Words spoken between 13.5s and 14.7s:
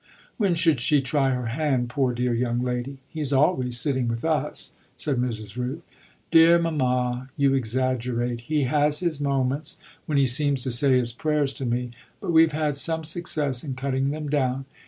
in cutting them down.